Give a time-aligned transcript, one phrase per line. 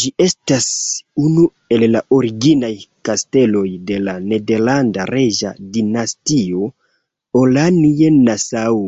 [0.00, 0.64] Ĝi estas
[1.22, 1.44] unu
[1.76, 2.70] el la originaj
[3.10, 6.70] kasteloj de la nederlanda reĝa dinastio
[7.44, 8.82] Oranje-Nassau.